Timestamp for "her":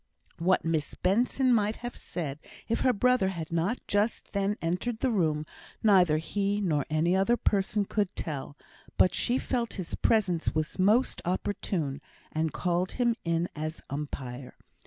2.79-2.91